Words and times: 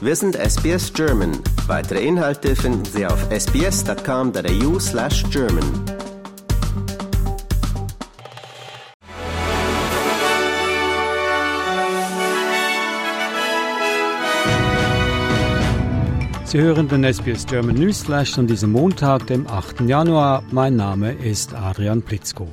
Wir 0.00 0.14
sind 0.14 0.36
SBS 0.36 0.92
German. 0.92 1.32
Weitere 1.66 2.06
Inhalte 2.06 2.54
finden 2.54 2.84
Sie 2.84 3.04
auf 3.04 3.18
sbs.com.au 3.32 4.78
slash 4.78 5.24
German. 5.30 5.64
Sie 16.44 16.60
hören 16.60 16.88
den 16.88 17.02
SBS 17.02 17.44
German 17.44 17.74
Newsflash 17.74 18.38
an 18.38 18.46
diesem 18.46 18.70
Montag, 18.70 19.26
dem 19.26 19.48
8. 19.48 19.80
Januar. 19.80 20.44
Mein 20.52 20.76
Name 20.76 21.12
ist 21.12 21.54
Adrian 21.54 22.02
Plitzko. 22.02 22.48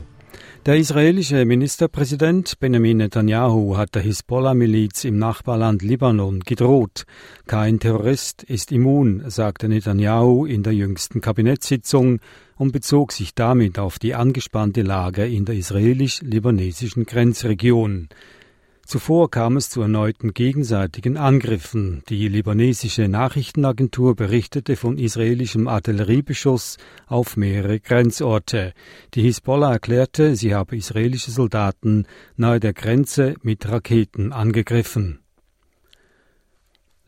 Der 0.65 0.77
israelische 0.77 1.45
Ministerpräsident 1.45 2.59
Benjamin 2.59 2.97
Netanyahu 2.97 3.77
hat 3.77 3.93
der 3.93 4.01
Hisbollah-Miliz 4.01 5.03
im 5.03 5.19
Nachbarland 5.19 5.83
Libanon 5.83 6.39
gedroht. 6.39 7.05
Kein 7.45 7.79
Terrorist 7.79 8.41
ist 8.41 8.71
immun, 8.71 9.29
sagte 9.29 9.69
Netanyahu 9.69 10.47
in 10.47 10.63
der 10.63 10.73
jüngsten 10.73 11.21
Kabinettssitzung 11.21 12.19
und 12.55 12.71
bezog 12.71 13.11
sich 13.11 13.35
damit 13.35 13.77
auf 13.77 13.99
die 13.99 14.15
angespannte 14.15 14.81
Lage 14.81 15.27
in 15.27 15.45
der 15.45 15.53
israelisch-libanesischen 15.53 17.05
Grenzregion. 17.05 18.09
Zuvor 18.85 19.31
kam 19.31 19.57
es 19.57 19.71
zu 19.71 19.81
erneuten 19.81 20.35
gegenseitigen 20.35 21.17
Angriffen. 21.17 22.03
Die 22.07 22.27
libanesische 22.27 23.07
Nachrichtenagentur 23.07 24.15
berichtete 24.15 24.75
von 24.75 24.99
israelischem 24.99 25.67
Artilleriebeschuss 25.67 26.77
auf 27.07 27.35
mehrere 27.35 27.79
Grenzorte. 27.79 28.73
Die 29.15 29.23
Hisbollah 29.23 29.73
erklärte, 29.73 30.35
sie 30.35 30.53
habe 30.53 30.77
israelische 30.77 31.31
Soldaten 31.31 32.05
nahe 32.37 32.59
der 32.59 32.73
Grenze 32.73 33.33
mit 33.41 33.67
Raketen 33.67 34.31
angegriffen. 34.31 35.24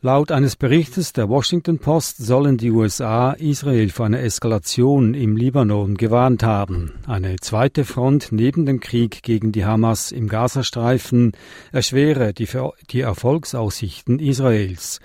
Laut 0.00 0.30
eines 0.30 0.54
Berichtes 0.54 1.12
der 1.12 1.28
Washington 1.28 1.80
Post 1.80 2.18
sollen 2.18 2.56
die 2.56 2.70
USA 2.70 3.32
Israel 3.32 3.90
vor 3.90 4.06
einer 4.06 4.20
Eskalation 4.20 5.12
im 5.12 5.36
Libanon 5.36 5.96
gewarnt 5.96 6.44
haben. 6.44 6.92
Eine 7.08 7.34
zweite 7.40 7.84
Front 7.84 8.28
neben 8.30 8.64
dem 8.64 8.78
Krieg 8.78 9.24
gegen 9.24 9.50
die 9.50 9.64
Hamas 9.64 10.12
im 10.12 10.28
Gazastreifen 10.28 11.32
erschwere 11.72 12.32
die, 12.32 12.46
die 12.90 13.00
Erfolgsaussichten 13.00 14.20
Israels. 14.20 15.00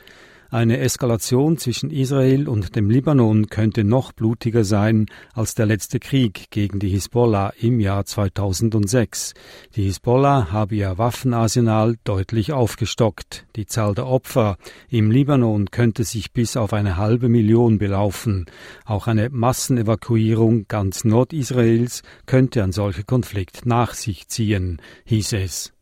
Eine 0.54 0.78
Eskalation 0.78 1.58
zwischen 1.58 1.90
Israel 1.90 2.48
und 2.48 2.76
dem 2.76 2.88
Libanon 2.88 3.48
könnte 3.48 3.84
noch 3.84 4.12
blutiger 4.12 4.64
sein 4.64 5.08
als 5.34 5.56
der 5.56 5.66
letzte 5.66 6.00
Krieg 6.00 6.52
gegen 6.52 6.78
die 6.78 6.90
Hisbollah 6.90 7.54
im 7.60 7.80
Jahr 7.80 8.06
2006. 8.06 9.34
Die 9.76 9.86
Hisbollah 9.86 10.52
habe 10.52 10.76
ihr 10.76 11.00
Waffenarsenal 11.00 11.96
deutlich 12.04 12.54
aufgestockt. 12.54 13.48
Die 13.56 13.66
Zahl 13.66 13.96
der 13.96 14.06
Opfer 14.06 14.58
im 14.90 15.10
Libanon 15.10 15.72
könnte 15.72 16.04
sich 16.04 16.34
bis 16.34 16.56
auf 16.56 16.72
eine 16.72 16.98
halbe 16.98 17.30
Million 17.30 17.80
belaufen. 17.80 18.46
Auch 18.86 19.08
eine 19.08 19.32
Massenevakuierung 19.32 20.68
ganz 20.68 21.04
Nordisraels 21.04 22.04
könnte 22.28 22.62
ein 22.62 22.74
solcher 22.74 23.02
Konflikt 23.02 23.66
nach 23.66 23.96
sich 23.96 24.28
ziehen, 24.28 24.80
hieß 25.06 25.34
es. 25.34 25.74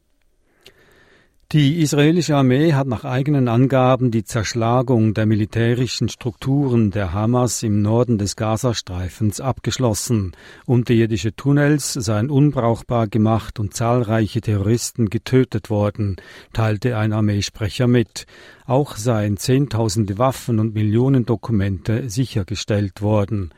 Die 1.54 1.82
israelische 1.82 2.38
Armee 2.38 2.72
hat 2.72 2.88
nach 2.88 3.04
eigenen 3.04 3.50
Angaben 3.50 4.10
die 4.10 4.24
Zerschlagung 4.24 5.14
der 5.14 5.26
militärischen 5.26 6.08
Strukturen 6.08 6.92
der 6.92 7.12
Hamas 7.12 7.62
im 7.62 7.82
Norden 7.82 8.18
des 8.18 8.38
Gazastreifens 8.38 9.42
abgeschlossen. 9.42 10.32
Unterirdische 10.66 11.36
Tunnels 11.36 11.92
seien 11.92 12.30
unbrauchbar 12.30 13.08
gemacht 13.08 13.60
und 13.60 13.74
zahlreiche 13.74 14.40
Terroristen 14.40 15.10
getötet 15.10 15.70
worden, 15.70 16.16
teilte 16.54 16.96
ein 16.96 17.12
Armeesprecher 17.12 17.88
mit. 17.88 18.28
Auch 18.66 18.96
seien 18.96 19.36
Zehntausende 19.36 20.18
Waffen 20.18 20.58
und 20.58 20.74
Millionen 20.74 21.26
Dokumente 21.26 22.10
sichergestellt 22.10 23.02
worden. 23.02 23.52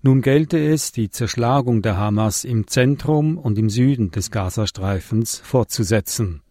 Nun 0.00 0.22
gelte 0.22 0.64
es, 0.64 0.92
die 0.92 1.10
Zerschlagung 1.10 1.82
der 1.82 1.96
Hamas 1.96 2.44
im 2.44 2.68
Zentrum 2.68 3.36
und 3.36 3.58
im 3.58 3.68
Süden 3.68 4.12
des 4.12 4.30
Gazastreifens 4.30 5.40
fortzusetzen. 5.42 6.41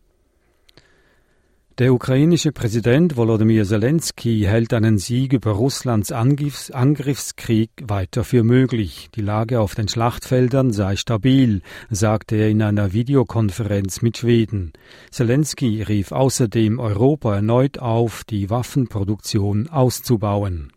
Der 1.78 1.94
ukrainische 1.94 2.52
Präsident 2.52 3.16
Volodymyr 3.16 3.64
Zelensky 3.64 4.42
hält 4.42 4.74
einen 4.74 4.98
Sieg 4.98 5.32
über 5.32 5.52
Russlands 5.52 6.12
Angriffs 6.12 6.70
Angriffskrieg 6.70 7.72
weiter 7.82 8.26
für 8.26 8.44
möglich. 8.44 9.10
Die 9.16 9.22
Lage 9.22 9.62
auf 9.62 9.74
den 9.74 9.88
Schlachtfeldern 9.88 10.74
sei 10.74 10.98
stabil, 10.98 11.62
sagte 11.90 12.36
er 12.36 12.50
in 12.50 12.62
einer 12.62 12.92
Videokonferenz 12.92 14.02
mit 14.02 14.18
Schweden. 14.18 14.74
Zelensky 15.12 15.82
rief 15.82 16.12
außerdem 16.12 16.78
Europa 16.78 17.36
erneut 17.36 17.80
auf, 17.80 18.26
die 18.26 18.50
Waffenproduktion 18.50 19.70
auszubauen. 19.70 20.74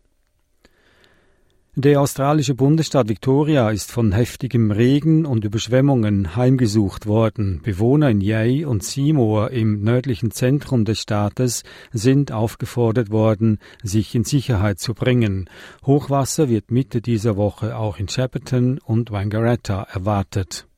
Der 1.77 2.01
australische 2.01 2.55
Bundesstaat 2.55 3.09
Victoria 3.09 3.69
ist 3.71 3.91
von 3.91 4.13
heftigem 4.13 4.71
Regen 4.71 5.27
und 5.27 5.45
Überschwemmungen 5.45 6.37
heimgesucht 6.37 7.07
worden. 7.07 7.63
Bewohner 7.65 8.11
in 8.11 8.21
Yei 8.21 8.65
und 8.65 8.85
Seymour 8.85 9.51
im 9.51 9.83
nördlichen 9.83 10.31
Zentrum 10.31 10.85
des 10.85 11.01
Staates 11.01 11.65
sind 11.93 12.31
aufgefordert 12.31 13.11
worden, 13.11 13.59
sich 13.83 14.15
in 14.15 14.23
Sicherheit 14.23 14.79
zu 14.79 14.95
bringen. 14.95 15.51
Hochwasser 15.85 16.49
wird 16.49 16.71
Mitte 16.71 17.01
dieser 17.01 17.37
Woche 17.37 17.77
auch 17.77 17.99
in 17.99 18.07
Shepparton 18.07 18.79
und 18.79 19.11
Wangaratta 19.11 19.83
erwartet. 19.83 20.69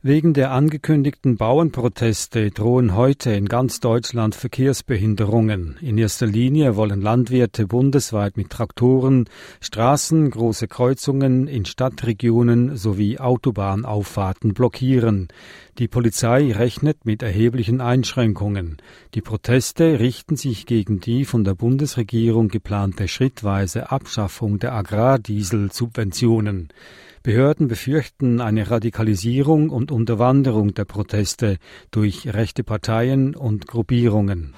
Wegen 0.00 0.32
der 0.32 0.52
angekündigten 0.52 1.36
Bauernproteste 1.36 2.52
drohen 2.52 2.94
heute 2.94 3.32
in 3.32 3.46
ganz 3.46 3.80
Deutschland 3.80 4.36
Verkehrsbehinderungen. 4.36 5.76
In 5.80 5.98
erster 5.98 6.26
Linie 6.26 6.76
wollen 6.76 7.00
Landwirte 7.00 7.66
bundesweit 7.66 8.36
mit 8.36 8.48
Traktoren 8.48 9.28
Straßen, 9.60 10.30
große 10.30 10.68
Kreuzungen 10.68 11.48
in 11.48 11.64
Stadtregionen 11.64 12.76
sowie 12.76 13.18
Autobahnauffahrten 13.18 14.54
blockieren. 14.54 15.26
Die 15.80 15.88
Polizei 15.88 16.52
rechnet 16.52 17.04
mit 17.04 17.24
erheblichen 17.24 17.80
Einschränkungen. 17.80 18.76
Die 19.14 19.20
Proteste 19.20 19.98
richten 19.98 20.36
sich 20.36 20.66
gegen 20.66 21.00
die 21.00 21.24
von 21.24 21.42
der 21.42 21.56
Bundesregierung 21.56 22.46
geplante 22.46 23.08
schrittweise 23.08 23.90
Abschaffung 23.90 24.60
der 24.60 24.74
Agrardieselsubventionen. 24.74 26.68
Behörden 27.22 27.68
befürchten 27.68 28.40
eine 28.40 28.70
Radikalisierung 28.70 29.70
und 29.70 29.90
Unterwanderung 29.90 30.74
der 30.74 30.84
Proteste 30.84 31.58
durch 31.90 32.32
rechte 32.32 32.64
Parteien 32.64 33.34
und 33.34 33.66
Gruppierungen. 33.66 34.54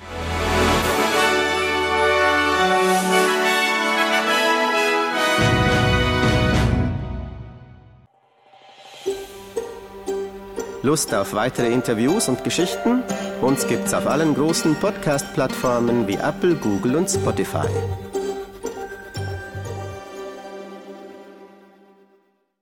Lust 10.83 11.15
auf 11.15 11.35
weitere 11.35 11.71
Interviews 11.73 12.29
und 12.29 12.43
Geschichten? 12.43 13.03
Uns 13.43 13.67
gibt's 13.67 13.93
auf 13.93 14.07
allen 14.07 14.35
großen 14.35 14.75
Podcast-Plattformen 14.77 16.09
wie 16.09 16.15
Apple, 16.15 16.55
Google 16.55 16.97
und 16.97 17.09
Spotify. 17.09 17.69